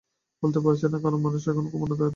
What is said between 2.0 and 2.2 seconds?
হয় নি।